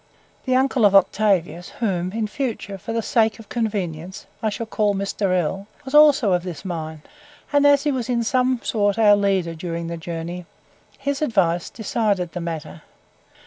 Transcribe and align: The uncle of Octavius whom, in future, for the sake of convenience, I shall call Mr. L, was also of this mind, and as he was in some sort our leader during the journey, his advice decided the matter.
The 0.45 0.55
uncle 0.55 0.83
of 0.85 0.95
Octavius 0.95 1.69
whom, 1.77 2.11
in 2.11 2.25
future, 2.25 2.79
for 2.79 2.91
the 2.91 3.03
sake 3.03 3.37
of 3.37 3.49
convenience, 3.49 4.25
I 4.41 4.49
shall 4.49 4.65
call 4.65 4.95
Mr. 4.95 5.39
L, 5.39 5.67
was 5.85 5.93
also 5.93 6.33
of 6.33 6.41
this 6.41 6.65
mind, 6.65 7.01
and 7.53 7.67
as 7.67 7.83
he 7.83 7.91
was 7.91 8.09
in 8.09 8.23
some 8.23 8.61
sort 8.63 8.97
our 8.97 9.15
leader 9.15 9.53
during 9.53 9.85
the 9.85 9.97
journey, 9.97 10.47
his 10.97 11.21
advice 11.21 11.69
decided 11.69 12.31
the 12.31 12.41
matter. 12.41 12.81